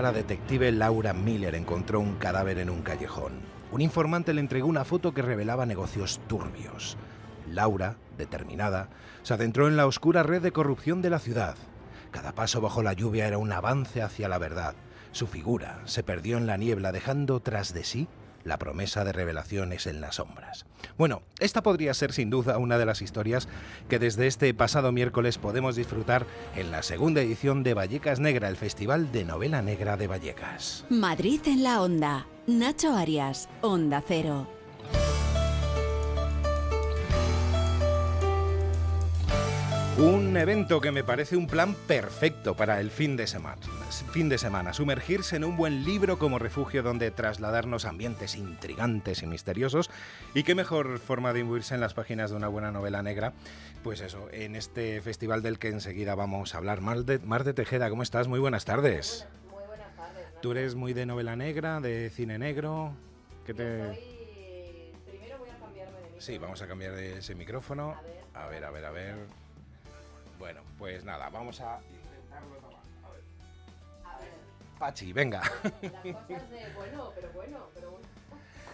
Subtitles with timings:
[0.00, 3.32] la detective Laura Miller encontró un cadáver en un callejón.
[3.70, 6.96] Un informante le entregó una foto que revelaba negocios turbios.
[7.50, 8.88] Laura, determinada,
[9.22, 11.56] se adentró en la oscura red de corrupción de la ciudad.
[12.10, 14.74] Cada paso bajo la lluvia era un avance hacia la verdad.
[15.10, 18.08] Su figura se perdió en la niebla dejando tras de sí
[18.44, 20.66] la promesa de revelaciones en las sombras.
[20.98, 23.48] Bueno, esta podría ser sin duda una de las historias
[23.88, 28.56] que desde este pasado miércoles podemos disfrutar en la segunda edición de Vallecas Negra, el
[28.56, 30.84] Festival de Novela Negra de Vallecas.
[30.88, 32.26] Madrid en la Onda.
[32.46, 34.48] Nacho Arias, Onda Cero.
[39.98, 43.60] Un evento que me parece un plan perfecto para el fin de semana.
[44.10, 49.22] Fin de semana, sumergirse en un buen libro como refugio donde trasladarnos a ambientes intrigantes
[49.22, 49.90] y misteriosos.
[50.34, 53.34] Y qué mejor forma de imbuirse en las páginas de una buena novela negra.
[53.84, 56.80] Pues eso, en este festival del que enseguida vamos a hablar.
[56.80, 58.28] Mar de, Mar de Tejeda, ¿cómo estás?
[58.28, 59.26] Muy buenas tardes.
[59.50, 60.24] Muy buenas tardes.
[60.40, 62.94] ¿Tú eres muy de novela negra, de cine negro?
[63.44, 63.86] ¿Qué te...
[63.86, 63.98] Soy...
[65.06, 66.20] Primero voy a cambiarme de micro.
[66.20, 67.94] Sí, vamos a cambiar de ese micrófono.
[68.32, 69.41] A ver, a ver, a ver.
[70.42, 72.80] Bueno, pues nada, vamos a intentarlo tomar.
[73.04, 73.22] A ver.
[74.04, 74.28] A ver,
[74.76, 75.40] Pachi, venga.
[75.40, 78.06] las cosas de bueno, pero bueno, pero bueno.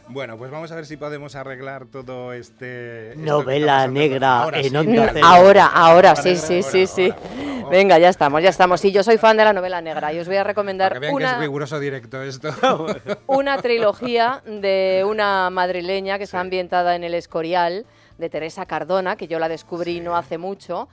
[0.09, 3.13] Bueno, pues vamos a ver si podemos arreglar todo este...
[3.19, 5.11] Novela negra Ahora en sí, Onda mira.
[5.13, 5.27] Cero.
[5.27, 7.11] Ahora, sí, sí, ahora, sí, sí.
[7.11, 7.69] ahora.
[7.69, 8.81] Venga, ya estamos, ya estamos.
[8.81, 11.01] Sí, yo soy fan de la novela negra y os voy a Para recomendar que
[11.01, 12.49] vean que es una, riguroso directo esto.
[13.27, 17.85] una trilogía de una madrileña que está ambientada en el Escorial,
[18.17, 20.89] de Teresa Cardona, que yo la descubrí no hace mucho.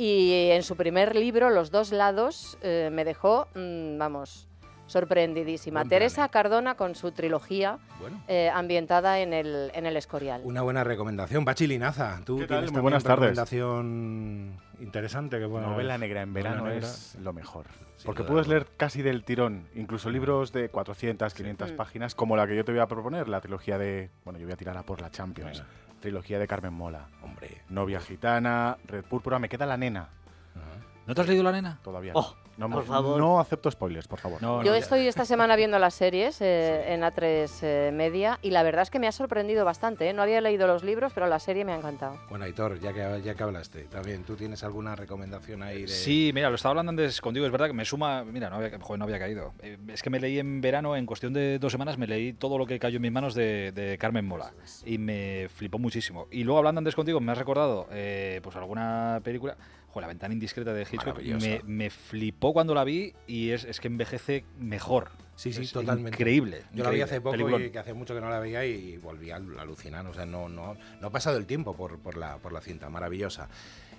[0.00, 4.46] Y en su primer libro, Los dos lados, eh, me dejó, mm, vamos,
[4.88, 5.80] sorprendidísima.
[5.80, 6.28] Buen plan, Teresa.
[6.28, 10.40] Cardona con su trilogía bueno, eh, ambientada en el, en el Escorial.
[10.44, 11.44] una buena recomendación.
[11.44, 13.36] Pachi Linaza, tú tienes Muy buenas una tardes.
[13.36, 15.38] recomendación interesante.
[15.38, 16.78] Que bueno, Novela negra en verano negra.
[16.88, 17.66] es lo mejor.
[17.96, 21.76] Sin Porque puedes leer casi del tirón, incluso libros de 400, 500 Mm.
[21.76, 24.10] páginas, como la que yo te voy a proponer, la trilogía de...
[24.24, 25.58] Bueno, yo voy a tirar a por la Champions.
[25.58, 25.66] Venga.
[26.00, 27.08] Trilogía de Carmen Mola.
[27.24, 27.62] Hombre.
[27.68, 30.10] Novia gitana, Red Púrpura, me queda la nena.
[31.06, 31.78] ¿No te has leído la nena?
[31.82, 32.12] todavía.
[32.14, 33.18] Oh, no, por me- favor.
[33.18, 34.42] no acepto spoilers, por favor.
[34.42, 34.76] No, Yo no.
[34.76, 38.90] estoy esta semana viendo las series eh, en A3 eh, Media y la verdad es
[38.90, 40.08] que me ha sorprendido bastante.
[40.08, 40.12] ¿eh?
[40.12, 42.18] No había leído los libros, pero la serie me ha encantado.
[42.28, 45.88] Bueno, Aitor, ya que, ya que hablaste, también, ¿tú tienes alguna recomendación ahí de...?
[45.88, 48.78] Sí, mira, lo estaba hablando antes contigo, es verdad que me suma, mira, no había,
[48.80, 49.52] joder, no había caído.
[49.62, 52.58] Eh, es que me leí en verano, en cuestión de dos semanas, me leí todo
[52.58, 54.52] lo que cayó en mis manos de, de Carmen Mola
[54.84, 56.26] y me flipó muchísimo.
[56.30, 59.56] Y luego hablando antes contigo, me has recordado eh, pues alguna película,
[59.98, 63.80] joder, La ventana indiscreta de Hitchcock, me, me flipó cuando la vi y es, es
[63.80, 65.08] que envejece mejor.
[65.36, 66.16] Sí, sí, Es totalmente.
[66.16, 66.64] Increíble.
[66.74, 67.64] Yo la vi hace poco peliculón.
[67.64, 70.04] y que hace mucho que no la veía y volví a alucinar.
[70.06, 72.90] O sea, no, no, no ha pasado el tiempo por, por, la, por la cinta,
[72.90, 73.48] maravillosa.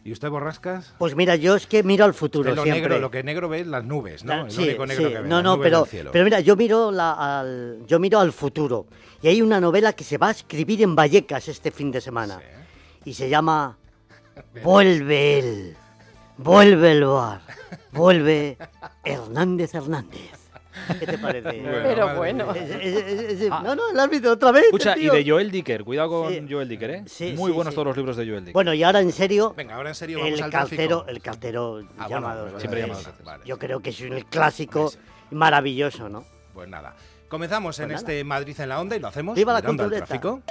[0.03, 0.95] ¿Y usted, Borrascas?
[0.97, 2.81] Pues mira, yo es que miro al futuro lo siempre.
[2.81, 4.33] negro, lo que negro ve es las nubes, ¿no?
[4.33, 5.13] Ah, El sí, único negro sí.
[5.13, 8.87] que ve, No, no, pero, pero mira, yo miro, la, al, yo miro al futuro.
[9.21, 12.39] Y hay una novela que se va a escribir en Vallecas este fin de semana.
[12.39, 13.09] Sí.
[13.11, 13.77] Y se llama
[14.63, 15.77] Vuelve él.
[16.43, 17.41] Vuelve el bar.
[17.91, 18.57] Vuelve
[19.03, 20.31] Hernández Hernández.
[20.99, 21.59] ¿Qué te parece?
[21.61, 22.45] Bueno, pero bueno.
[23.51, 23.61] Ah.
[23.63, 24.63] No, no, ¿la has visto otra vez?
[24.65, 25.13] Escucha, y tío?
[25.13, 26.45] de Joel Dicker, cuidado con Sí.
[26.49, 27.03] Joel Dicker, ¿eh?
[27.07, 27.75] Sí, Muy sí, buenos sí.
[27.75, 28.53] todos los libros de Joel Dicker.
[28.53, 31.81] Bueno, y ahora en serio, Venga, ahora en serio vamos el al cartero, el cartero
[31.97, 32.57] Ah, llamado.
[32.59, 33.43] Siempre llamado vale.
[33.45, 34.99] Yo creo que es un clásico Pues-
[35.31, 36.23] maravilloso, ¿no?
[36.53, 36.95] Pues nada.
[37.27, 38.11] Comenzamos en Pues nada.
[38.13, 40.41] este Madrid en la onda y lo hacemos ¡Viva la tráfico.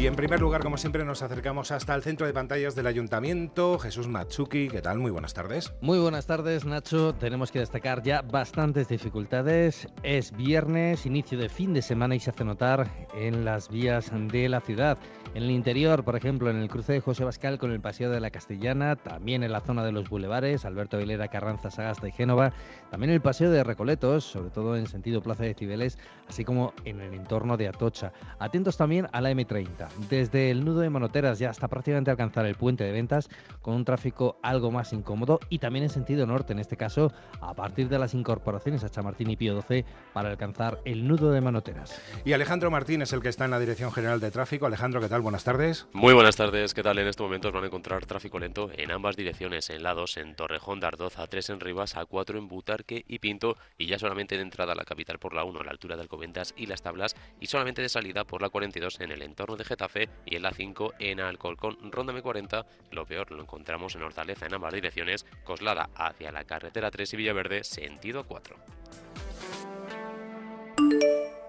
[0.00, 3.78] Y en primer lugar, como siempre, nos acercamos hasta el centro de pantallas del Ayuntamiento.
[3.78, 4.98] Jesús Matsuki, ¿qué tal?
[4.98, 5.74] Muy buenas tardes.
[5.82, 7.14] Muy buenas tardes, Nacho.
[7.16, 9.88] Tenemos que destacar ya bastantes dificultades.
[10.02, 14.48] Es viernes, inicio de fin de semana y se hace notar en las vías de
[14.48, 14.96] la ciudad.
[15.32, 18.18] En el interior, por ejemplo, en el cruce de José Bascal con el Paseo de
[18.18, 22.52] la Castellana, también en la zona de los bulevares, Alberto Aguilera, Carranza, Sagasta y Génova,
[22.90, 27.00] también el Paseo de Recoletos, sobre todo en sentido Plaza de Cibeles, así como en
[27.00, 28.12] el entorno de Atocha.
[28.40, 32.56] Atentos también a la M30, desde el nudo de Manoteras ya hasta prácticamente alcanzar el
[32.56, 33.28] puente de ventas,
[33.62, 37.54] con un tráfico algo más incómodo y también en sentido norte, en este caso a
[37.54, 42.00] partir de las incorporaciones a Chamartín y Pío 12 para alcanzar el nudo de Manoteras.
[42.24, 44.66] Y Alejandro Martín es el que está en la Dirección General de Tráfico.
[44.66, 45.19] Alejandro, ¿qué tal?
[45.22, 45.86] Buenas tardes.
[45.92, 46.98] Muy buenas tardes, ¿qué tal?
[46.98, 50.34] En estos momentos van a encontrar tráfico lento en ambas direcciones, en la 2 en
[50.34, 53.98] Torrejón de Ardoz, a 3 en Rivas, a 4 en Butarque y Pinto, y ya
[53.98, 56.66] solamente de entrada a la capital por la 1 a la altura de Alcobendas y
[56.66, 60.36] Las Tablas, y solamente de salida por la 42 en el entorno de Getafe y
[60.36, 62.64] en la 5 en Alcolcón, Ronda M40.
[62.90, 67.16] Lo peor lo encontramos en Hortaleza en ambas direcciones, Coslada hacia la carretera 3 y
[67.16, 68.56] Villaverde, sentido 4.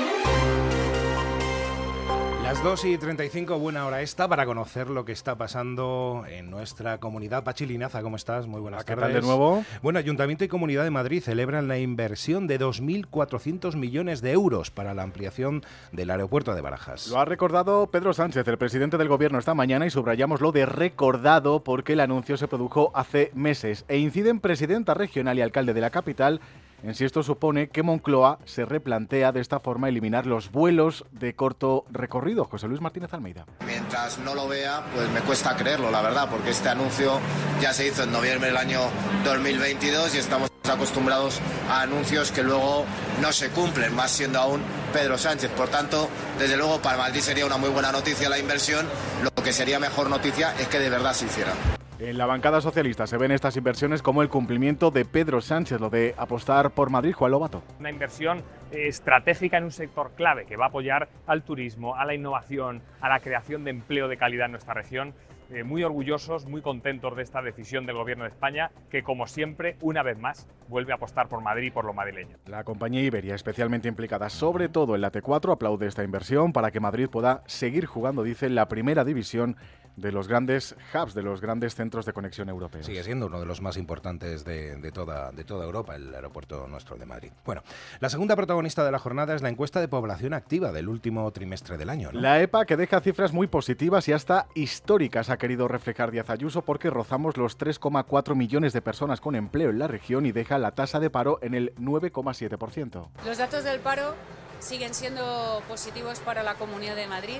[2.50, 6.50] La Las 2 y 35, buena hora esta para conocer lo que está pasando en
[6.50, 7.44] nuestra comunidad.
[7.44, 8.48] Pachilinaza, ¿cómo estás?
[8.48, 9.12] Muy buenas ¿Qué tardes.
[9.12, 9.64] tal de nuevo?
[9.82, 14.94] Bueno, Ayuntamiento y Comunidad de Madrid celebran la inversión de 2.400 millones de euros para
[14.94, 15.62] la ampliación
[15.92, 17.06] del aeropuerto de Barajas.
[17.06, 20.66] Lo ha recordado Pedro Sánchez, el presidente del gobierno, esta mañana y subrayamos lo de
[20.66, 25.72] recordado porque el anuncio se produjo hace meses e incide en presidenta regional y alcalde
[25.72, 26.40] de la capital
[26.82, 31.34] en si esto supone que Moncloa se replantea de esta forma eliminar los vuelos de
[31.34, 32.44] corto recorrido.
[32.44, 33.46] José Luis Martínez Almeida.
[33.66, 37.18] Mientras no lo vea, pues me cuesta creerlo, la verdad, porque este anuncio
[37.60, 38.80] ya se hizo en noviembre del año
[39.24, 42.84] 2022 y estamos acostumbrados a anuncios que luego
[43.20, 44.62] no se cumplen, más siendo aún
[44.92, 45.50] Pedro Sánchez.
[45.50, 48.86] Por tanto, desde luego para Madrid sería una muy buena noticia la inversión.
[49.22, 51.52] Lo que sería mejor noticia es que de verdad se hiciera.
[52.00, 55.90] En la bancada socialista se ven estas inversiones como el cumplimiento de Pedro Sánchez, lo
[55.90, 57.62] de apostar por Madrid, Juan Lobato.
[57.78, 58.38] Una inversión
[58.72, 62.80] eh, estratégica en un sector clave que va a apoyar al turismo, a la innovación,
[63.02, 65.12] a la creación de empleo de calidad en nuestra región.
[65.50, 69.76] Eh, muy orgullosos, muy contentos de esta decisión del Gobierno de España, que como siempre,
[69.82, 72.38] una vez más, vuelve a apostar por Madrid y por lo madrileño.
[72.46, 76.80] La compañía Iberia, especialmente implicada sobre todo en la T4, aplaude esta inversión para que
[76.80, 79.56] Madrid pueda seguir jugando, dice, la primera división
[79.96, 82.86] de los grandes hubs, de los grandes centros de conexión europeos.
[82.86, 86.66] Sigue siendo uno de los más importantes de, de toda, de toda Europa, el aeropuerto
[86.68, 87.32] nuestro de Madrid.
[87.44, 87.62] Bueno,
[88.00, 91.76] la segunda protagonista de la jornada es la encuesta de población activa del último trimestre
[91.76, 92.10] del año.
[92.12, 92.20] ¿no?
[92.20, 96.62] La EPA que deja cifras muy positivas y hasta históricas ha querido reflejar Díaz Ayuso
[96.62, 100.72] porque rozamos los 3,4 millones de personas con empleo en la región y deja la
[100.72, 103.08] tasa de paro en el 9,7%.
[103.24, 104.14] Los datos del paro
[104.60, 107.38] siguen siendo positivos para la Comunidad de Madrid.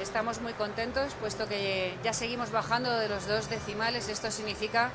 [0.00, 4.08] Estamos muy contentos puesto que ya seguimos bajando de los dos decimales.
[4.08, 4.90] Esto significa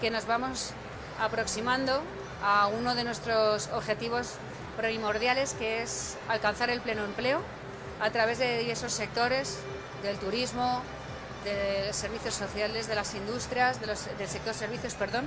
[0.00, 0.72] que nos vamos
[1.20, 2.02] aproximando
[2.42, 4.34] a uno de nuestros objetivos
[4.76, 7.40] primordiales que es alcanzar el pleno empleo
[8.00, 9.58] a través de diversos sectores
[10.02, 10.82] del turismo,
[11.44, 15.26] de servicios sociales, de las industrias, del sector servicios, perdón.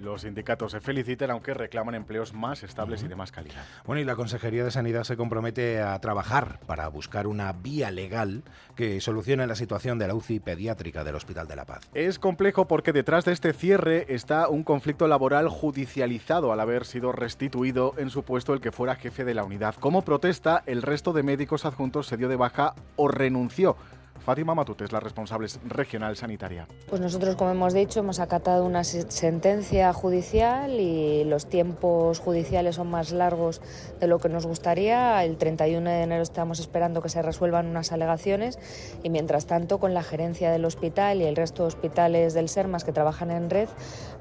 [0.00, 3.62] Los sindicatos se felicitan aunque reclaman empleos más estables y de más calidad.
[3.84, 8.42] Bueno, y la Consejería de Sanidad se compromete a trabajar para buscar una vía legal
[8.76, 11.90] que solucione la situación de la UCI pediátrica del Hospital de la Paz.
[11.92, 17.12] Es complejo porque detrás de este cierre está un conflicto laboral judicializado al haber sido
[17.12, 19.74] restituido en su puesto el que fuera jefe de la unidad.
[19.74, 23.76] Como protesta, el resto de médicos adjuntos se dio de baja o renunció.
[24.24, 26.68] Fátima Matute es la responsable regional sanitaria.
[26.88, 32.90] Pues nosotros, como hemos dicho, hemos acatado una sentencia judicial y los tiempos judiciales son
[32.90, 33.62] más largos
[33.98, 35.24] de lo que nos gustaría.
[35.24, 38.58] El 31 de enero estamos esperando que se resuelvan unas alegaciones
[39.02, 42.84] y mientras tanto con la gerencia del hospital y el resto de hospitales del SERMAS
[42.84, 43.68] que trabajan en red,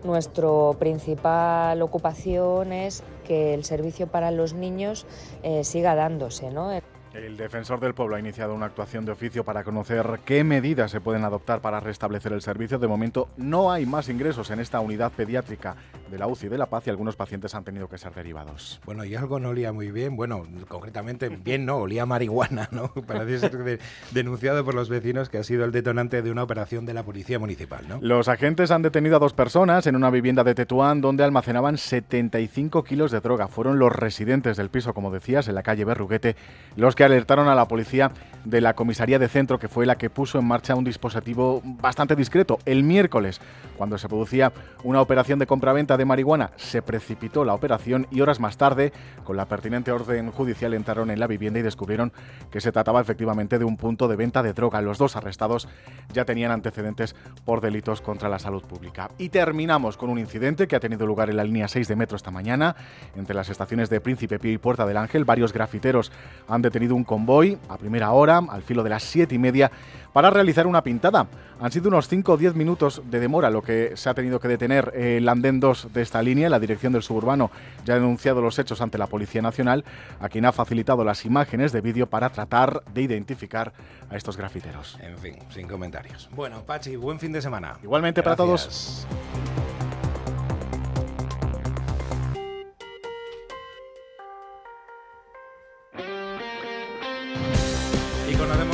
[0.03, 0.49] nuestra
[0.79, 5.05] principal ocupación es que el servicio para los niños
[5.43, 6.51] eh, siga dándose.
[6.51, 6.71] ¿no?
[7.13, 11.01] El defensor del pueblo ha iniciado una actuación de oficio para conocer qué medidas se
[11.01, 12.77] pueden adoptar para restablecer el servicio.
[12.77, 15.75] De momento no hay más ingresos en esta unidad pediátrica
[16.11, 18.79] de la UCI de La Paz y algunos pacientes han tenido que ser derivados.
[18.85, 20.15] Bueno, y algo no olía muy bien.
[20.15, 22.89] Bueno, concretamente bien no, olía marihuana, ¿no?
[23.07, 23.79] Parece ser de,
[24.11, 27.39] denunciado por los vecinos que ha sido el detonante de una operación de la policía
[27.39, 27.97] municipal, ¿no?
[28.01, 32.83] Los agentes han detenido a dos personas en una vivienda de Tetuán donde almacenaban 75
[32.83, 33.47] kilos de droga.
[33.47, 36.35] Fueron los residentes del piso, como decías, en la calle Berruguete,
[36.75, 38.11] los que alertaron a la policía
[38.44, 42.15] de la comisaría de centro, que fue la que puso en marcha un dispositivo bastante
[42.15, 42.59] discreto.
[42.65, 43.39] El miércoles,
[43.77, 44.51] cuando se producía
[44.83, 48.91] una operación de compraventa de marihuana, se precipitó la operación y horas más tarde,
[49.23, 52.11] con la pertinente orden judicial, entraron en la vivienda y descubrieron
[52.51, 54.81] que se trataba efectivamente de un punto de venta de droga.
[54.81, 55.68] Los dos arrestados
[56.11, 57.15] ya tenían antecedentes
[57.45, 59.09] por delitos contra la salud pública.
[59.18, 62.15] Y terminamos con un incidente que ha tenido lugar en la línea 6 de metro
[62.15, 62.75] esta mañana,
[63.15, 65.25] entre las estaciones de Príncipe Pío y Puerta del Ángel.
[65.25, 66.11] Varios grafiteros
[66.47, 69.71] han detenido un convoy a primera hora, al filo de las siete y media,
[70.13, 71.27] para realizar una pintada.
[71.61, 74.47] Han sido unos 5 o 10 minutos de demora lo que se ha tenido que
[74.47, 76.49] detener el andén 2 de esta línea.
[76.49, 77.51] La dirección del suburbano
[77.85, 79.83] ya ha denunciado los hechos ante la Policía Nacional,
[80.19, 83.73] a quien ha facilitado las imágenes de vídeo para tratar de identificar
[84.09, 84.97] a estos grafiteros.
[85.01, 86.29] En fin, sin comentarios.
[86.33, 87.77] Bueno, Pachi, buen fin de semana.
[87.83, 88.37] Igualmente Gracias.
[88.37, 89.48] para todos.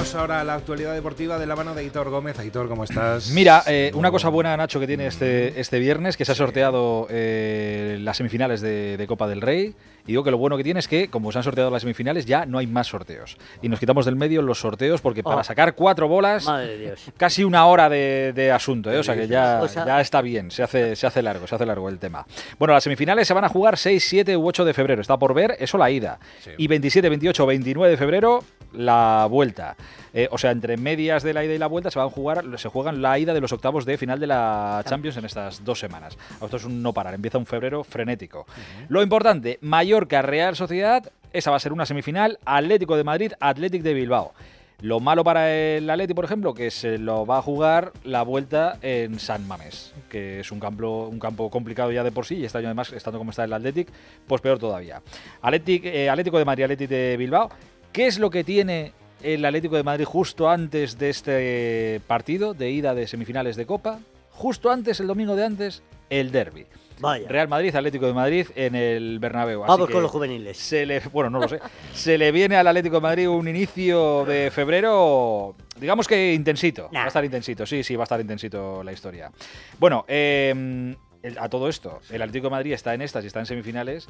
[0.05, 2.37] Conocemos ahora la actualidad deportiva de la mano de Aitor Gómez.
[2.37, 3.31] Aitor, ¿cómo estás?
[3.31, 7.07] Mira, eh, una cosa buena, Nacho, que tiene este, este viernes, que se ha sorteado
[7.09, 9.73] eh, las semifinales de, de Copa del Rey.
[10.07, 12.27] Y digo que lo bueno que tiene es que, como se han sorteado las semifinales,
[12.27, 13.37] ya no hay más sorteos.
[13.63, 15.43] Y nos quitamos del medio los sorteos, porque para Oh.
[15.43, 17.01] sacar cuatro bolas, Madre de Dios.
[17.17, 18.99] casi una hora de, de asunto, ¿eh?
[18.99, 21.55] o sea que ya, O sea- ya está bien, se hace, se hace largo, se
[21.55, 22.27] hace largo el tema.
[22.59, 25.33] Bueno, las semifinales se van a jugar 6, 7 u 8 de febrero, está por
[25.33, 26.19] ver, eso la ida.
[26.59, 28.43] Y 27, 28, 29 de febrero,
[28.77, 29.75] la vuelta.
[30.13, 32.43] Eh, o sea, entre medias de la ida y la vuelta se van a jugar,
[32.57, 35.79] se juegan la ida de los octavos de final de la Champions en estas dos
[35.79, 36.17] semanas.
[36.41, 38.45] Esto es un no parar, empieza un febrero frenético.
[38.87, 43.83] Lo importante, Mallorca Real Sociedad, esa va a ser una semifinal, Atlético de Madrid, Atlético
[43.83, 44.33] de Bilbao.
[44.81, 48.77] Lo malo para el Atleti, por ejemplo, que se lo va a jugar la vuelta
[48.81, 52.45] en San Mamés, que es un campo, un campo complicado ya de por sí, y
[52.45, 53.87] este año además, estando como está el Athletic,
[54.27, 55.01] pues peor todavía.
[55.41, 57.49] Atlético, eh, Atlético de Madrid, Atlético de Bilbao.
[57.95, 58.91] ¿Qué es lo que tiene
[59.23, 63.99] el Atlético de Madrid justo antes de este partido de ida de semifinales de Copa?
[64.31, 66.65] Justo antes, el domingo de antes, el derby.
[66.99, 67.25] Vaya.
[67.29, 69.63] Real Madrid, Atlético de Madrid en el Bernabéu.
[69.63, 70.57] Así Vamos que con los juveniles.
[70.57, 71.61] Se le, bueno, no lo sé.
[71.93, 76.89] se le viene al Atlético de Madrid un inicio de febrero, digamos que intensito.
[76.93, 79.31] Va a estar intensito, sí, sí, va a estar intensito la historia.
[79.79, 80.93] Bueno, eh,
[81.27, 84.07] el- a todo esto, el Atlético de Madrid está en estas y está en semifinales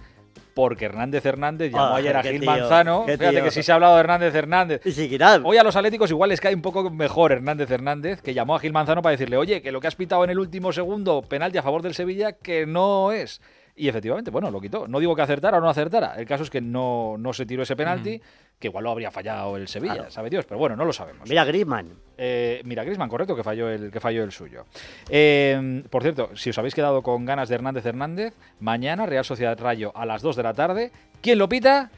[0.54, 3.04] porque Hernández Hernández llamó Ah, ayer a Gil tío, Manzano.
[3.06, 3.44] Fíjate tío.
[3.44, 4.82] que sí se ha hablado de Hernández Hernández.
[4.86, 5.18] Y.
[5.44, 8.60] Hoy a los Atléticos igual les cae un poco mejor Hernández Hernández, que llamó a
[8.60, 11.58] Gil Manzano para decirle, oye, que lo que has pitado en el último segundo, penalti
[11.58, 13.42] a favor del Sevilla, que no es.
[13.78, 14.88] Y efectivamente, bueno, lo quitó.
[14.88, 16.16] No digo que acertara o no acertara.
[16.18, 18.22] El caso es que no, no se tiró ese penalti,
[18.60, 20.12] que igual lo habría fallado el Sevilla, Claro.
[20.12, 21.28] sabe Dios, pero bueno, no lo sabemos.
[21.30, 21.90] Mira, Griezmann.
[22.18, 24.66] Eh, mira, Griezmann, correcto, que falló el, que falló el suyo.
[25.10, 29.60] Eh, por cierto, si os habéis quedado con ganas de Hernández Hernández, mañana Real Sociedad
[29.60, 30.92] Rayo a las 2 de la tarde.
[31.22, 31.90] ¿Quién lo pita?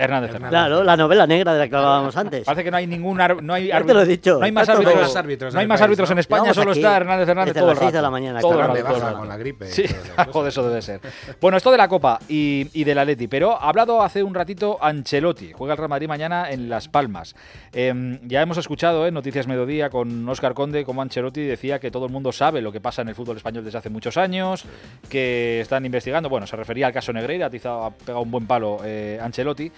[0.00, 0.50] Hernández Hernández.
[0.50, 2.44] Claro, la novela negra de la que hablábamos antes.
[2.44, 4.38] Parece que no hay ningún ar- no hay Ya te lo he dicho.
[4.38, 6.08] No hay más árbitros, No hay más árbitros no en hay el más país, árbitros
[6.08, 6.12] ¿no?
[6.14, 7.92] en España, solo aquí está Hernández Hernández todo el rato.
[7.92, 9.18] de la mañana, todo el rato, De todo el baja rato.
[9.18, 9.84] con la gripe Sí,
[10.16, 11.00] algo de eso debe ser.
[11.40, 14.78] Bueno, esto de la Copa y, y del Atleti, pero ha hablado hace un ratito
[14.80, 17.34] Ancelotti, juega el Real Madrid mañana en Las Palmas.
[17.72, 22.06] Eh, ya hemos escuchado en Noticias Mediodía con Óscar Conde como Ancelotti decía que todo
[22.06, 24.64] el mundo sabe lo que pasa en el fútbol español desde hace muchos años,
[25.08, 27.50] que están investigando, bueno, se refería al caso Negreira, ha
[27.90, 29.70] pegado un buen palo eh, Ancelotti.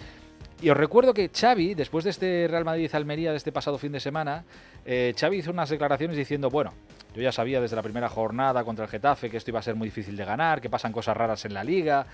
[0.62, 3.98] Y os recuerdo que Xavi, después de este Real Madrid-Almería de este pasado fin de
[3.98, 4.44] semana,
[4.86, 6.72] eh, Xavi hizo unas declaraciones diciendo, bueno,
[7.16, 9.74] yo ya sabía desde la primera jornada contra el Getafe que esto iba a ser
[9.74, 12.06] muy difícil de ganar, que pasan cosas raras en la liga.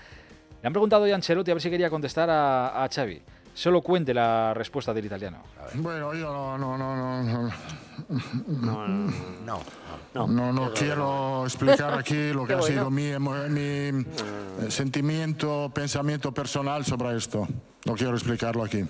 [0.63, 3.21] Le han preguntado a Ancelotti a ver si quería contestar a, a Xavi.
[3.53, 5.43] Solo cuente la respuesta del italiano.
[5.75, 7.51] Bueno, yo no, no, no, no,
[8.09, 9.61] No.
[10.15, 15.69] No, no, no quiero explicar aquí lo que ha sido mi, emo- mi, eh, sentimiento,
[15.73, 17.47] pensamiento personal sobre esto.
[17.85, 18.83] No quiero explicarlo aquí.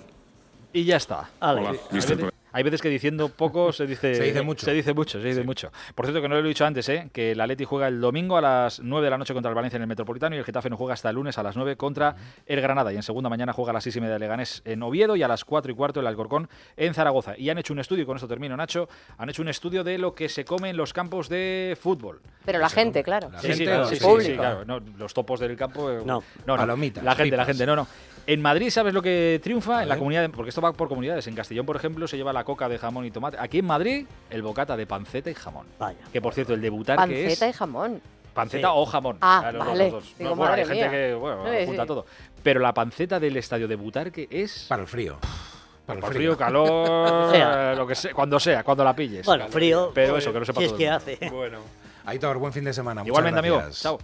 [0.72, 1.28] Y ya está.
[1.40, 2.18] Hola, veces,
[2.52, 4.64] hay veces que diciendo poco se dice, Se dice mucho.
[4.66, 5.70] Se dice mucho, se dice mucho.
[5.94, 7.10] Por cierto, que no lo he dicho antes, ¿eh?
[7.12, 9.76] que el Atleti juega el domingo a las 9 de la noche contra el Valencia
[9.76, 12.16] en el Metropolitano y el Getafe no juega hasta el lunes a las 9 contra
[12.46, 12.92] el Granada.
[12.92, 15.22] Y en segunda mañana juega a las 6 y media de Leganés en Oviedo y
[15.22, 17.34] a las 4 y cuarto el Alcorcón en Zaragoza.
[17.38, 18.88] Y han hecho un estudio, y con esto termino, Nacho,
[19.18, 22.20] han hecho un estudio de lo que se come en los campos de fútbol.
[22.44, 23.30] Pero la gente, claro.
[23.40, 24.30] Sí, sí, gente claro, sí, el sí, público?
[24.30, 24.64] sí, claro.
[24.64, 25.90] No, los topos del campo.
[25.90, 26.22] eh, No.
[26.46, 26.56] no, no.
[26.56, 27.86] Palomitas, La gente, la gente, no, no.
[28.26, 29.78] En Madrid, ¿sabes lo que triunfa?
[29.78, 29.98] A En la ver.
[30.00, 31.26] comunidad, de- porque esto va por comunidades.
[31.26, 33.36] En Castellón, por ejemplo, se lleva la coca de jamón y tomate.
[33.40, 35.66] Aquí en Madrid, el bocata de panceta y jamón.
[35.78, 35.98] Vaya.
[36.12, 37.28] Que por cierto, el debutar que es.
[37.30, 38.00] Panceta y jamón.
[38.34, 38.72] Panceta Sí.
[38.76, 39.18] o jamón.
[39.20, 39.84] Ah, vale.
[39.90, 40.14] los dos.
[40.16, 40.90] Digo, No, bueno, hay gente mía.
[40.90, 41.88] que bueno, Sí, junta sí.
[41.88, 42.06] todo.
[42.42, 44.66] Pero la panceta del estadio debutar que es.
[44.68, 45.18] Para el frío.
[45.86, 47.74] Para Para frío, calor, Sea.
[47.74, 49.26] lo que sea, cuando sea, cuando la pilles.
[49.26, 49.90] Bueno, frío.
[49.92, 51.18] Pero eso, que lo sepa Si es todo el que hace.
[51.30, 51.58] Bueno.
[52.06, 53.02] Aitor, buen fin de semana.
[53.04, 53.60] Igualmente, amigo.
[53.72, 53.98] Chao.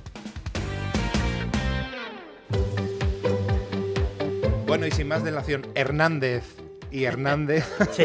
[4.76, 6.42] Bueno, y sin más delación, Hernández
[6.90, 7.64] y Hernández.
[7.92, 8.04] Sí,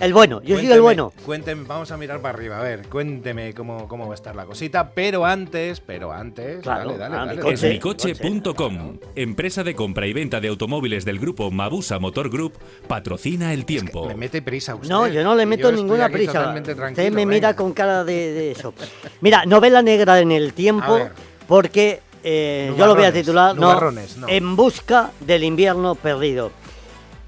[0.00, 0.42] el bueno.
[0.42, 1.12] Yo soy Cuénteme, el bueno.
[1.24, 4.44] Cuénteme, vamos a mirar para arriba, a ver, cuénteme cómo, cómo va a estar la
[4.44, 7.78] cosita, pero antes, pero antes, Claro, dale, dale, ah, mi dale.
[7.78, 8.10] coche.
[8.10, 12.54] Esmicoche.com, empresa de compra y venta de automóviles del grupo Mabusa Motor Group,
[12.88, 14.08] patrocina el tiempo.
[14.08, 14.88] Le mete prisa a usted.
[14.88, 16.32] No, yo no le meto ninguna prisa.
[16.32, 18.74] totalmente Usted me mira con cara de, de eso.
[19.20, 20.98] Mira, novela negra en el tiempo,
[21.46, 23.98] porque eh, yo lo voy a titular no.
[24.28, 26.50] En busca del invierno perdido.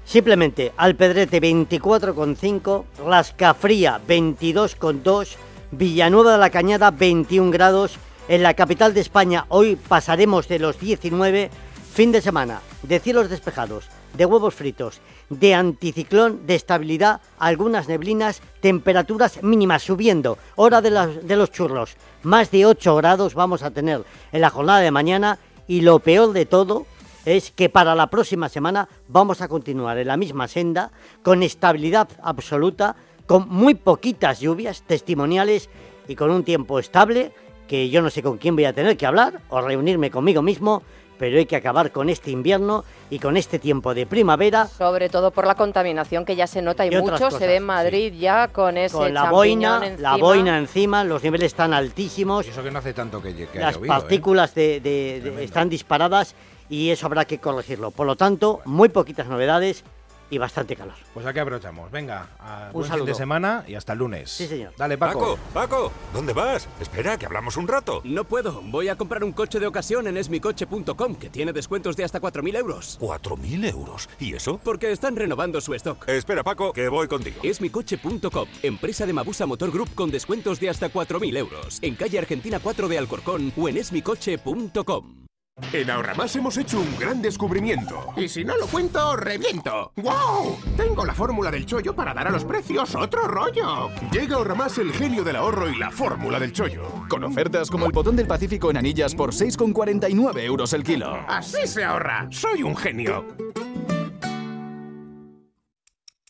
[0.05, 5.35] Simplemente, Alpedrete 24,5, Rascafría 22,2,
[5.71, 7.97] Villanueva de la Cañada 21 grados.
[8.27, 11.49] En la capital de España hoy pasaremos de los 19.
[11.93, 18.41] Fin de semana, de cielos despejados, de huevos fritos, de anticiclón, de estabilidad, algunas neblinas,
[18.61, 20.37] temperaturas mínimas subiendo.
[20.55, 24.49] Hora de, las- de los churros, más de 8 grados vamos a tener en la
[24.49, 25.39] jornada de mañana.
[25.67, 26.85] Y lo peor de todo
[27.25, 30.91] es que para la próxima semana vamos a continuar en la misma senda,
[31.23, 32.95] con estabilidad absoluta,
[33.25, 35.69] con muy poquitas lluvias testimoniales
[36.07, 37.31] y con un tiempo estable,
[37.67, 40.83] que yo no sé con quién voy a tener que hablar o reunirme conmigo mismo,
[41.17, 45.31] pero hay que acabar con este invierno y con este tiempo de primavera Sobre todo
[45.31, 47.11] por la contaminación que ya se nota y, Y mucho.
[47.13, 50.17] cosas, se ve en Madrid ya con ese con la boina, la encima.
[50.17, 53.75] boina encima, los niveles están altísimos, Y eso que no hace tanto que, que las
[53.75, 53.97] llovido, ¿eh?
[53.99, 55.41] partículas de- de- de- Tremendo.
[55.41, 56.35] están disparadas
[56.69, 57.91] y eso habrá que corregirlo.
[57.91, 59.83] Por lo tanto, muy poquitas novedades
[60.29, 60.95] y bastante calor.
[61.13, 61.91] Pues aquí aprovechamos.
[61.91, 64.31] Venga, a Un buen fin de semana y hasta el lunes.
[64.31, 64.73] Sí, señor.
[64.77, 65.19] Dale, Paco.
[65.19, 66.67] Paco, Paco, ¿dónde vas?
[66.79, 68.01] Espera, que hablamos un rato.
[68.03, 68.61] No puedo.
[68.63, 72.57] Voy a comprar un coche de ocasión en esmicoche.com, que tiene descuentos de hasta 4.000
[72.57, 72.99] euros.
[72.99, 74.09] ¿4.000 euros?
[74.19, 74.59] ¿Y eso?
[74.63, 76.07] Porque están renovando su stock.
[76.09, 77.37] Espera, Paco, que voy contigo.
[77.43, 81.79] Esmicoche.com, empresa de Mabusa Motor Group con descuentos de hasta 4.000 euros.
[81.81, 85.24] En calle Argentina 4 de Alcorcón o en esmicoche.com.
[85.71, 88.13] En Ahorramás hemos hecho un gran descubrimiento.
[88.17, 89.93] Y si no lo cuento, reviento.
[89.95, 90.57] ¡Wow!
[90.75, 93.89] Tengo la fórmula del chollo para dar a los precios otro rollo.
[94.11, 96.83] Llega Ahorramás el genio del ahorro y la fórmula del chollo.
[97.09, 101.15] Con ofertas como el botón del Pacífico en anillas por 6,49 euros el kilo.
[101.27, 102.27] Así se ahorra.
[102.31, 103.25] Soy un genio.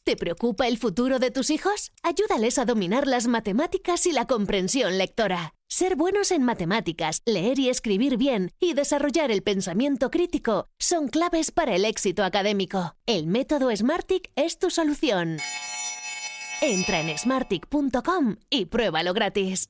[0.03, 1.91] ¿Te preocupa el futuro de tus hijos?
[2.03, 5.54] Ayúdales a dominar las matemáticas y la comprensión lectora.
[5.67, 11.51] Ser buenos en matemáticas, leer y escribir bien y desarrollar el pensamiento crítico son claves
[11.51, 12.95] para el éxito académico.
[13.05, 15.37] El método Smartick es tu solución.
[16.61, 19.69] Entra en smartick.com y pruébalo gratis.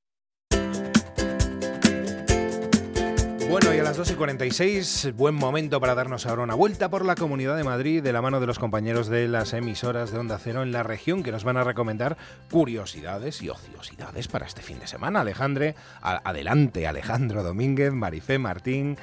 [3.51, 7.03] Bueno, y a las 2 y 46, buen momento para darnos ahora una vuelta por
[7.03, 10.39] la Comunidad de Madrid de la mano de los compañeros de las emisoras de Onda
[10.39, 12.15] Cero en la región que nos van a recomendar
[12.49, 15.19] curiosidades y ociosidades para este fin de semana.
[15.19, 18.97] Alejandre, adelante, Alejandro Domínguez, Marifé Martín,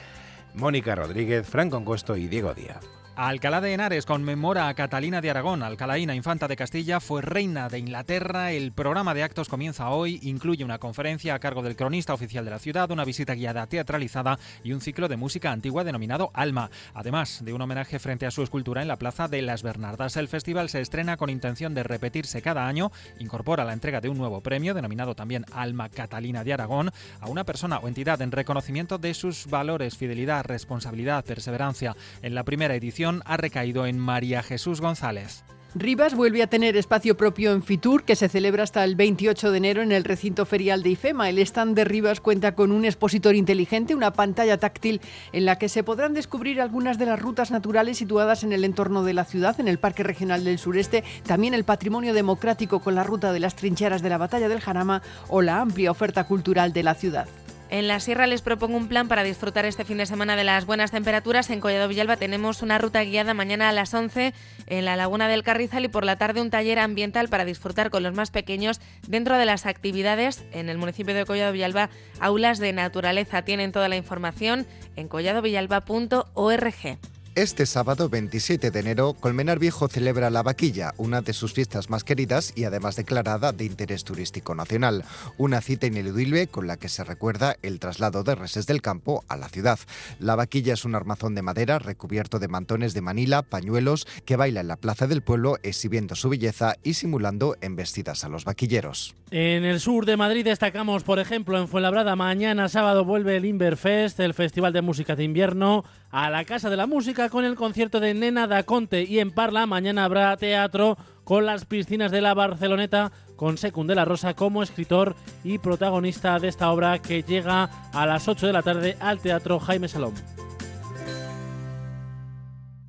[0.55, 2.98] Mónica Rodríguez, Fran Concuesto y Diego Díaz.
[3.21, 5.65] Alcalá de Henares conmemora a Catalina de Aragón.
[5.65, 8.53] Alcalaína, infanta de Castilla, fue reina de Inglaterra.
[8.53, 10.21] El programa de actos comienza hoy.
[10.23, 14.39] Incluye una conferencia a cargo del cronista oficial de la ciudad, una visita guiada teatralizada
[14.63, 16.71] y un ciclo de música antigua denominado Alma.
[16.95, 20.17] Además de un homenaje frente a su escultura en la Plaza de las Bernardas.
[20.17, 22.93] El festival se estrena con intención de repetirse cada año.
[23.19, 27.43] Incorpora la entrega de un nuevo premio, denominado también Alma Catalina de Aragón, a una
[27.43, 31.97] persona o entidad en reconocimiento de sus valores, fidelidad, responsabilidad, perseverancia.
[32.23, 35.45] En la primera edición ha recaído en María Jesús González.
[35.75, 39.59] Rivas vuelve a tener espacio propio en Fitur, que se celebra hasta el 28 de
[39.59, 41.29] enero en el recinto ferial de IFEMA.
[41.29, 45.69] El stand de Rivas cuenta con un expositor inteligente, una pantalla táctil en la que
[45.69, 49.61] se podrán descubrir algunas de las rutas naturales situadas en el entorno de la ciudad,
[49.61, 53.55] en el Parque Regional del Sureste, también el patrimonio democrático con la ruta de las
[53.55, 57.29] trincheras de la Batalla del Jarama o la amplia oferta cultural de la ciudad.
[57.71, 60.65] En la sierra les propongo un plan para disfrutar este fin de semana de las
[60.65, 61.51] buenas temperaturas.
[61.51, 64.33] En Collado Villalba tenemos una ruta guiada mañana a las 11
[64.67, 68.03] en la Laguna del Carrizal y por la tarde un taller ambiental para disfrutar con
[68.03, 71.91] los más pequeños dentro de las actividades en el municipio de Collado Villalba.
[72.21, 76.99] Aulas de naturaleza tienen toda la información en colladovillalba.org.
[77.35, 82.03] Este sábado 27 de enero, Colmenar Viejo celebra la Vaquilla, una de sus fiestas más
[82.03, 85.05] queridas y además declarada de interés turístico nacional.
[85.37, 89.37] Una cita ineludible con la que se recuerda el traslado de reses del campo a
[89.37, 89.79] la ciudad.
[90.19, 94.61] La Vaquilla es un armazón de madera recubierto de mantones de Manila, pañuelos, que baila
[94.61, 99.15] en la plaza del pueblo exhibiendo su belleza y simulando embestidas a los vaquilleros.
[99.31, 104.19] En el sur de Madrid destacamos, por ejemplo, en Fuenlabrada, mañana sábado vuelve el Inverfest,
[104.21, 108.01] el Festival de Música de Invierno, a la Casa de la Música con el concierto
[108.01, 112.35] de Nena da Conte y en Parla mañana habrá teatro con las piscinas de la
[112.35, 115.15] Barceloneta con Secund de la Rosa como escritor
[115.45, 119.59] y protagonista de esta obra que llega a las 8 de la tarde al Teatro
[119.61, 120.15] Jaime Salom.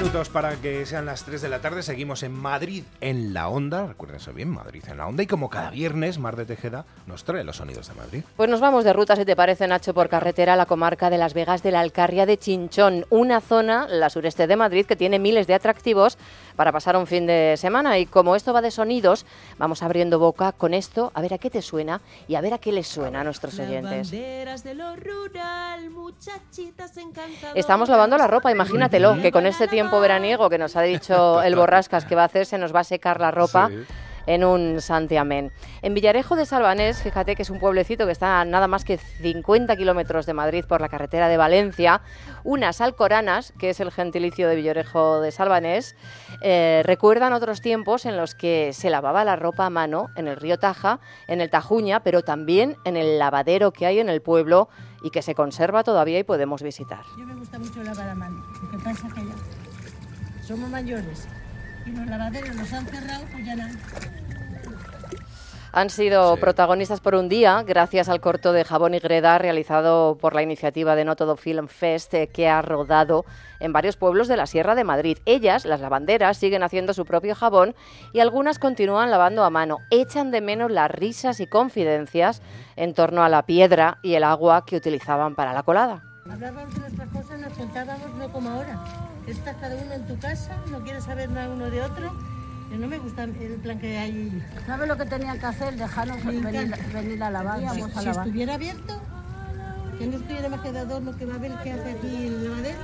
[0.00, 1.82] Minutos para que sean las 3 de la tarde.
[1.82, 3.86] Seguimos en Madrid en la Onda.
[3.86, 5.22] Recuerden eso bien, Madrid en la Onda.
[5.22, 8.22] Y como cada viernes, Mar de Tejeda nos trae los sonidos de Madrid.
[8.34, 11.18] Pues nos vamos de ruta, si te parece, Nacho, por carretera a la comarca de
[11.18, 15.18] Las Vegas de la Alcarria de Chinchón, una zona, la sureste de Madrid, que tiene
[15.18, 16.16] miles de atractivos
[16.56, 17.98] para pasar un fin de semana.
[17.98, 19.26] Y como esto va de sonidos,
[19.58, 22.58] vamos abriendo boca con esto, a ver a qué te suena y a ver a
[22.58, 24.10] qué les suena a nuestros oyentes.
[27.54, 31.56] Estamos lavando la ropa, imagínatelo, que con este tiempo veraniego que nos ha dicho el
[31.56, 33.68] Borrascas que va a hacer, se nos va a secar la ropa.
[33.68, 33.84] Sí.
[34.26, 35.50] En un santiamén.
[35.80, 38.98] En Villarejo de Salvanés, fíjate que es un pueblecito que está a nada más que
[38.98, 42.02] 50 kilómetros de Madrid por la carretera de Valencia.
[42.44, 45.96] Unas alcoranas, que es el gentilicio de Villarejo de Salvanés,
[46.42, 50.36] eh, recuerdan otros tiempos en los que se lavaba la ropa a mano en el
[50.36, 54.68] río Taja, en el Tajuña, pero también en el lavadero que hay en el pueblo
[55.02, 57.04] y que se conserva todavía y podemos visitar.
[57.16, 58.44] Yo me gusta mucho lavar a mano.
[58.62, 59.34] Lo que pasa que ya
[60.50, 61.28] somos mayores
[61.86, 63.70] y los lavaderos los han cerrado, pues ya nada.
[65.72, 70.34] Han sido protagonistas por un día gracias al corto de Jabón y Greda realizado por
[70.34, 73.24] la iniciativa de No Todo Film Fest eh, que ha rodado
[73.60, 75.18] en varios pueblos de la Sierra de Madrid.
[75.24, 77.76] Ellas, las lavanderas, siguen haciendo su propio jabón
[78.12, 79.78] y algunas continúan lavando a mano.
[79.92, 82.42] Echan de menos las risas y confidencias
[82.74, 86.09] en torno a la piedra y el agua que utilizaban para la colada.
[86.32, 88.84] Hablábamos de nuestras cosas, nos contábamos no como ahora.
[89.26, 92.12] Estás cada uno en tu casa, no quieres saber nada uno de otro.
[92.70, 94.42] Yo no me gusta el plan que hay.
[94.64, 95.76] ¿Sabes lo que tenían que hacer?
[95.76, 97.60] Dejarnos venir, a lavar.
[97.74, 99.00] Si, estuviera abierto,
[99.98, 102.44] que no estuviera más que de adorno, que va a ver qué hace aquí el
[102.44, 102.78] lavadero,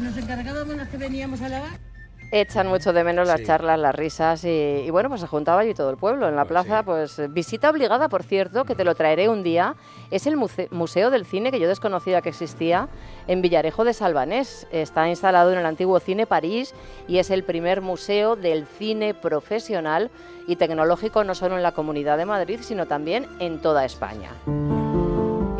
[0.00, 1.89] nos encargábamos las que veníamos a lavar.
[2.32, 3.46] Echan mucho de menos las Sí.
[3.46, 6.44] charlas, las risas y, y bueno, pues se juntaba allí todo el pueblo en la
[6.44, 6.84] plaza.
[6.84, 9.74] Pues visita obligada, por cierto, que te lo traeré un día.
[10.12, 12.88] Es el muce- Museo del Cine que yo desconocía que existía
[13.26, 14.68] en Villarejo de Salvanés.
[14.70, 16.72] Está instalado en el antiguo Cine París
[17.08, 20.10] y es el primer museo del cine profesional
[20.46, 24.30] y tecnológico no solo en la Comunidad de Madrid, sino también en toda España.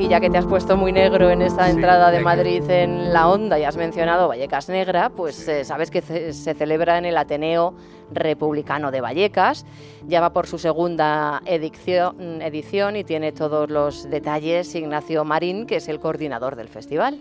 [0.01, 2.21] Y ya que te has puesto muy negro en esta Sí, entrada de.
[2.21, 6.55] Madrid en la onda y has mencionado Vallecas Negra, pues eh, sabes que ce- se
[6.55, 7.75] celebra en el Ateneo
[8.11, 9.67] Republicano de Vallecas.
[10.07, 15.77] Ya va por su segunda edición, edición y tiene todos los detalles Ignacio Marín, que
[15.77, 17.19] es el coordinador del festival.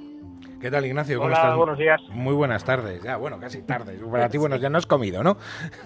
[0.62, 1.18] ¿Qué tal, Ignacio?
[1.18, 1.58] ¿Cómo Hola, estás?
[1.58, 2.02] buenos días.
[2.12, 3.04] Muy buenas tardes.
[3.04, 4.00] Ya, bueno, casi tardes.
[4.10, 5.36] Para ti, bueno, ya no has comido, ¿no?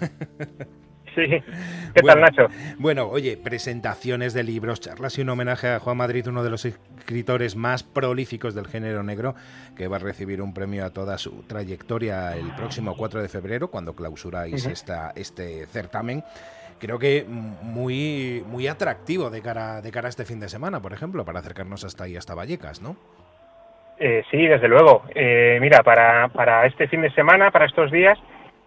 [1.14, 1.42] Sí.
[1.94, 2.48] ¿Qué tal, Nacho?
[2.78, 6.64] Bueno, oye, presentaciones de libros, charlas y un homenaje a Juan Madrid, uno de los
[6.64, 9.34] escritores más prolíficos del género negro,
[9.76, 13.68] que va a recibir un premio a toda su trayectoria el próximo 4 de febrero,
[13.68, 16.24] cuando clausuráis esta, este certamen.
[16.80, 20.92] Creo que muy, muy atractivo de cara, de cara a este fin de semana, por
[20.92, 22.96] ejemplo, para acercarnos hasta ahí, hasta Vallecas, ¿no?
[23.98, 25.02] Eh, sí, desde luego.
[25.14, 28.18] Eh, mira, para, para este fin de semana, para estos días,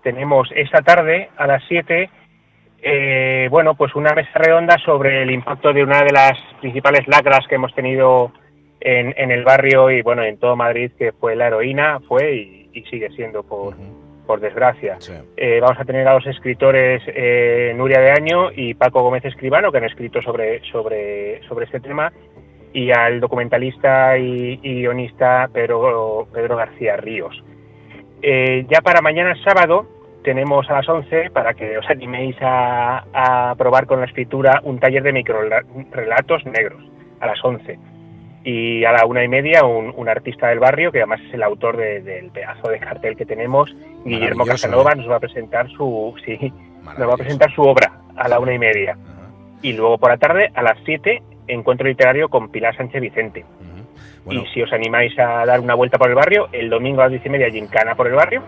[0.04, 2.10] tenemos esta tarde a las 7,
[2.82, 7.48] eh, bueno, pues una mesa redonda sobre el impacto de una de las principales lacras
[7.48, 8.32] que hemos tenido
[8.80, 12.70] en, en el barrio y, bueno, en todo Madrid, que fue la heroína, fue y,
[12.74, 13.76] y sigue siendo por,
[14.26, 14.98] por desgracia.
[15.36, 19.72] Eh, vamos a tener a los escritores eh, Nuria de Año y Paco Gómez Escribano,
[19.72, 22.12] que han escrito sobre, sobre, sobre este tema,
[22.74, 27.44] y al documentalista y, y guionista Pedro, Pedro García Ríos.
[28.22, 29.88] Eh, ya para mañana sábado
[30.28, 34.78] tenemos a las 11, para que os animéis a, a probar con la escritura, un
[34.78, 36.84] taller de microrelatos negros,
[37.22, 37.80] a las 11.
[38.44, 41.44] Y a la una y media un, un artista del barrio, que además es el
[41.44, 44.96] autor de- del pedazo de cartel que tenemos, Guillermo Maravilloso, Casanova, ¿eh?
[44.98, 46.52] nos va a presentar su sí,
[46.98, 48.98] nos va a presentar su obra a la una y media.
[49.62, 53.46] Y luego por la tarde, a las 7, encuentro literario con Pilar Sánchez Vicente.
[54.26, 54.42] Bueno.
[54.42, 57.12] Y si os animáis a dar una vuelta por el barrio, el domingo a las
[57.12, 58.44] diez y media gincana por el barrio.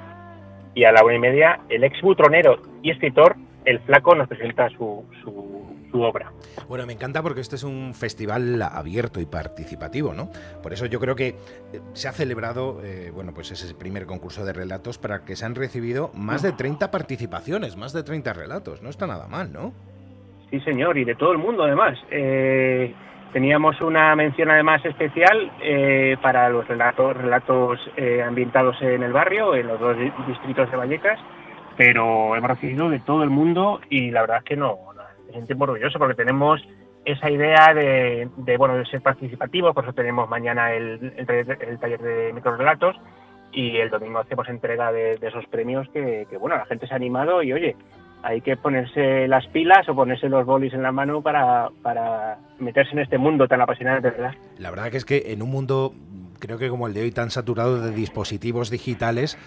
[0.76, 4.70] Y a la una y media, el ex butronero y escritor el Flaco nos presenta
[4.70, 6.32] su, su, obra.
[6.68, 10.30] Bueno, me encanta porque este es un festival abierto y participativo, ¿no?
[10.62, 11.36] Por eso yo creo que eh,
[11.94, 15.56] se ha celebrado, eh, bueno, pues ese primer concurso de relatos para que se han
[15.56, 18.82] recibido más de 30 participaciones, más de 30 relatos.
[18.82, 19.74] No está nada mal, ¿no?
[20.52, 21.98] Sí, señor, y de todo el mundo además.
[22.12, 22.94] Eh,
[23.32, 25.52] teníamos una mención además especial
[26.22, 27.80] para los relatos, relatos
[28.26, 29.96] ambientados en el barrio, en los dos
[30.28, 31.20] distritos de Vallecas
[31.80, 34.80] pero hemos recibido de todo el mundo y la verdad es que no,
[35.26, 36.62] me sentimos orgulloso porque tenemos
[37.06, 42.34] esa idea de, bueno de ser participativos, por eso tenemos mañana el, el, taller de
[42.34, 42.98] microrelatos
[43.54, 47.42] y el domingo hacemos entrega de, esos premios que, bueno, la gente se ha animado
[47.42, 47.78] y oye,
[48.24, 52.92] hay que ponerse las pilas o ponerse los bolis en la mano para, para meterse
[52.94, 54.36] en este mundo tan apasionante, ¿verdad?
[54.58, 55.94] La verdad que es que en un mundo,
[56.40, 59.38] creo que como el de hoy, tan saturado de dispositivos digitales,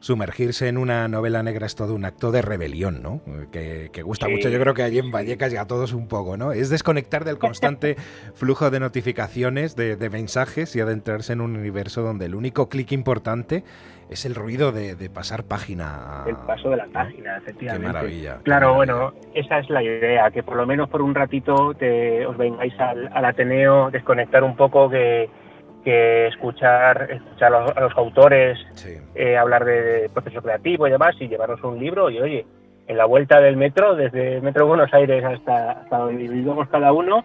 [0.00, 3.20] sumergirse en una novela negra es todo un acto de rebelión, ¿no?
[3.52, 6.52] Que, gusta mucho, yo creo que allí en Vallecas y a todos un poco, ¿no?
[6.52, 7.96] Es desconectar del constante
[8.34, 13.62] flujo de notificaciones, de, mensajes y adentrarse en un universo donde el único clic importante
[14.10, 16.24] es el ruido de, pasar página.
[16.26, 17.86] El paso de la página, efectivamente.
[17.86, 18.38] Qué maravilla.
[18.42, 22.36] Claro, bueno, esa es la idea, que por lo menos por un ratito te, os
[22.36, 25.28] vengáis al, al Ateneo, desconectar un poco, que
[25.84, 28.58] que escuchar, escuchar a los, autores,
[29.14, 32.46] eh, hablar de, proceso creativo y demás, y llevarnos un libro y oye,
[32.86, 37.24] en la vuelta del metro, desde Metro Buenos Aires hasta, donde vivimos cada uno,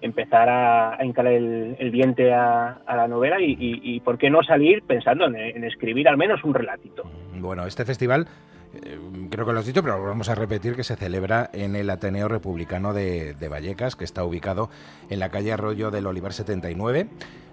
[0.00, 5.26] empezar a, hincar el, el, diente a, la novela y, por qué no salir pensando
[5.26, 7.04] en, escribir al menos un relatito.
[7.34, 8.26] Bueno, este festival
[8.74, 8.98] eh,
[9.30, 12.28] creo que lo has dicho, pero vamos a repetir que se celebra en el Ateneo
[12.28, 14.70] Republicano de, de Vallecas, que está ubicado
[15.10, 17.08] en la calle Arroyo del Olivar 79.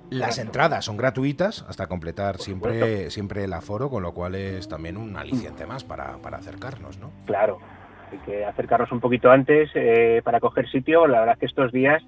[0.09, 4.97] Las entradas son gratuitas hasta completar siempre, siempre el aforo, con lo cual es también
[4.97, 7.11] un aliciente más para, para acercarnos, ¿no?
[7.25, 7.59] Claro,
[8.11, 11.07] hay que acercarnos un poquito antes eh, para coger sitio.
[11.07, 12.03] La verdad es que estos días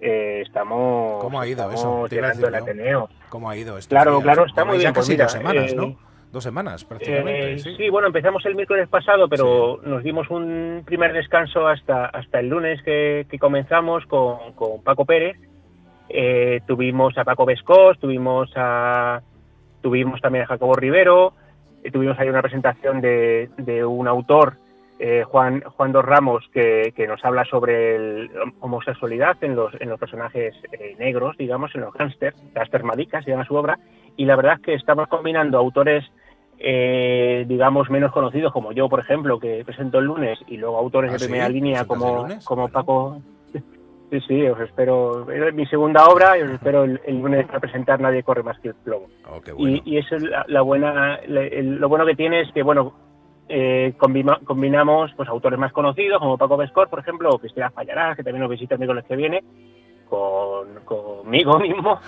[0.00, 1.22] eh, estamos.
[1.22, 2.06] ¿Cómo ha ido eso?
[2.10, 3.08] el Ateneo.
[3.28, 3.90] ¿Cómo ha ido esto?
[3.90, 4.92] Claro, claro, está muy bien.
[4.92, 5.84] Pues casi dos semanas, ¿no?
[5.84, 5.96] Eh,
[6.32, 7.58] dos semanas prácticamente.
[7.58, 7.88] sí.
[7.90, 12.82] bueno, empezamos el miércoles pasado, pero nos dimos un primer descanso hasta, hasta el lunes
[12.82, 15.36] que, que comenzamos con, con Paco Pérez
[16.12, 19.22] eh, tuvimos a Paco Vescos, tuvimos a
[19.80, 21.32] tuvimos también a Jacobo Rivero,
[21.84, 23.48] eh, tuvimos ahí una presentación de,
[23.86, 24.56] un autor,
[25.00, 29.98] eh, Juan, Juan Dos Ramos, que, nos habla sobre la homosexualidad en los, en los
[29.98, 30.54] personajes
[30.98, 33.78] negros, digamos, en los gángsters, Gaster Madicas se llama su obra,
[34.16, 36.04] y la verdad es que estamos combinando autores
[36.62, 41.16] digamos, menos conocidos, como yo, por ejemplo, que presento el lunes, y luego autores de
[41.16, 43.22] ¿Ah, primera línea como, como Paco,
[44.10, 45.30] Sí, sí, os espero.
[45.30, 48.68] Es mi segunda obra y os espero el, lunes a presentar Nadie corre más que
[48.68, 49.06] el plomo.
[49.30, 52.92] Oh, y, y, eso es la, buena, lo bueno que tiene es que, bueno,
[53.50, 58.22] eh, combinamos pues autores más conocidos como Paco Vescor, por ejemplo, o Cristina Fallarás, que
[58.22, 59.42] también nos visita el miércoles que viene,
[60.08, 62.00] con, conmigo mismo,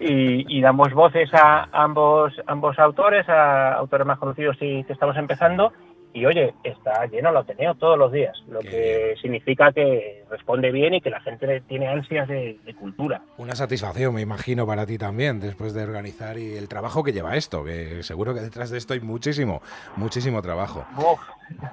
[0.00, 5.16] y, y, damos voces a ambos, ambos autores, a autores más conocidos y que estamos
[5.16, 5.72] empezando,
[6.14, 10.94] y oye, está lleno lo Ateneo todos los días, lo que significa que responde bien
[10.94, 13.20] y que la gente tiene ansias de, cultura.
[13.36, 17.36] Una satisfacción, me imagino, para ti también, después de organizar y el trabajo que lleva
[17.36, 19.60] esto, que seguro que detrás de esto hay muchísimo,
[19.96, 20.84] muchísimo trabajo.
[20.96, 21.20] Uf,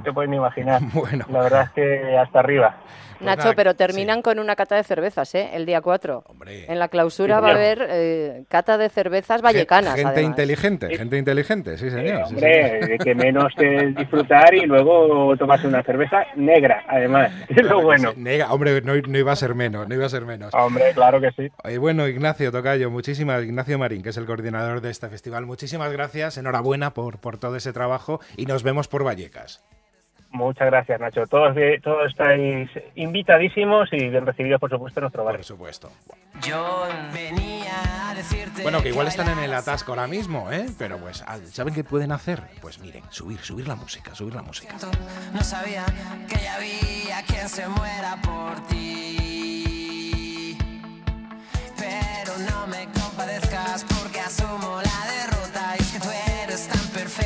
[0.03, 0.81] te pueden imaginar.
[0.93, 1.25] bueno.
[1.29, 2.77] La verdad es que hasta arriba.
[3.21, 5.51] Pues Nacho, pero terminan con una cata de cervezas, ¿eh?
[5.53, 6.23] El día 4.
[6.67, 9.93] En la clausura va a haber eh, cata de cervezas vallecanas.
[9.95, 12.23] Gente inteligente, gente inteligente, sí, señor.
[12.23, 13.93] hombre, que menos que
[14.53, 17.31] y luego tomarse una cerveza negra, además.
[17.49, 18.13] Es lo bueno.
[18.15, 20.53] Negra, hombre, no, iba a ser menos, no iba a ser menos.
[20.53, 21.51] Hombre, claro que sí.
[21.69, 25.91] Y bueno, Ignacio Tocayo, muchísimas, Ignacio Marín, que es el coordinador de este festival, muchísimas
[25.91, 29.63] gracias, enhorabuena por, por todo ese trabajo y nos vemos por Vallecas.
[30.31, 31.27] Muchas gracias, Nacho.
[31.27, 35.39] Todos, todos estáis invitadísimos y bien recibidos, por supuesto, en nuestro barrio.
[35.39, 35.91] Por supuesto.
[36.41, 40.65] Yo venía a decirte Bueno, que igual están en el atasco ahora mismo, ¿eh?
[40.79, 42.41] Pero pues, ¿saben qué pueden hacer?
[42.61, 44.73] Pues miren, subir, subir la música, subir la música.
[45.33, 45.85] No sabía
[46.27, 50.57] que ya había quien se muera por ti.
[51.77, 54.90] Pero no me compadezcas porque asumo la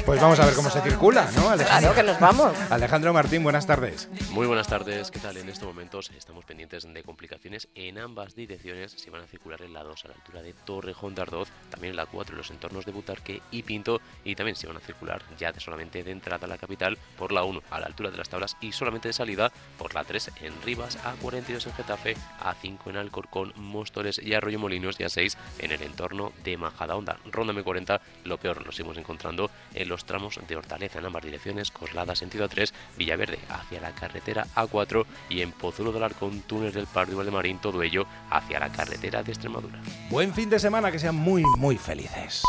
[0.05, 1.79] pues vamos a ver cómo se circula, ¿no, Alejandro?
[1.79, 2.57] Claro que nos vamos.
[2.69, 4.07] Alejandro Martín, buenas tardes.
[4.29, 5.37] Muy buenas tardes, ¿qué tal?
[5.37, 8.91] En estos momentos estamos pendientes de complicaciones en ambas direcciones.
[8.91, 11.91] Se van a circular en la 2 a la altura de Torrejón de Ardoz, también
[11.91, 14.79] en la 4 en los entornos de Butarque y Pinto, y también se van a
[14.79, 18.11] circular ya de solamente de entrada a la capital por la 1 a la altura
[18.11, 22.17] de las tablas y solamente de salida por la 3 en Rivas, A42 en Getafe,
[22.43, 27.17] A5 en Alcorcón, Móstoles y Arroyo Molinos y A6 en el entorno de Majadahonda.
[27.31, 31.23] Ronda M40, lo peor nos seguimos encontrando en los los tramos de Hortaleza en ambas
[31.23, 36.73] direcciones, Coslada sentido 3, Villaverde hacia la carretera A4 y en Pozuelo del Arcón, túnel
[36.73, 39.79] del Pardo de Marín, todo ello hacia la carretera de Extremadura.
[40.09, 42.43] Buen fin de semana, que sean muy, muy felices.